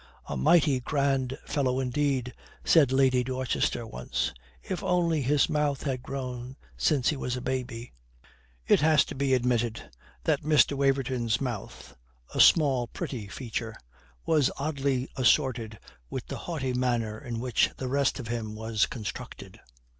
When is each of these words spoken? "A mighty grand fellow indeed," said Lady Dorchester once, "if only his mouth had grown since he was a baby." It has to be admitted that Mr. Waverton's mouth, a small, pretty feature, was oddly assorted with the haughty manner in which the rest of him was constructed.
"A 0.25 0.35
mighty 0.35 0.79
grand 0.79 1.37
fellow 1.45 1.79
indeed," 1.79 2.33
said 2.65 2.91
Lady 2.91 3.23
Dorchester 3.23 3.85
once, 3.85 4.33
"if 4.63 4.83
only 4.83 5.21
his 5.21 5.47
mouth 5.47 5.83
had 5.83 6.01
grown 6.01 6.55
since 6.75 7.09
he 7.09 7.15
was 7.15 7.37
a 7.37 7.39
baby." 7.41 7.93
It 8.65 8.79
has 8.81 9.05
to 9.05 9.13
be 9.13 9.35
admitted 9.35 9.91
that 10.23 10.41
Mr. 10.41 10.75
Waverton's 10.75 11.39
mouth, 11.39 11.95
a 12.33 12.39
small, 12.39 12.87
pretty 12.87 13.27
feature, 13.27 13.75
was 14.25 14.49
oddly 14.57 15.07
assorted 15.17 15.77
with 16.09 16.25
the 16.25 16.37
haughty 16.49 16.73
manner 16.73 17.19
in 17.19 17.39
which 17.39 17.69
the 17.77 17.87
rest 17.87 18.17
of 18.19 18.27
him 18.27 18.55
was 18.55 18.87
constructed. 18.87 19.59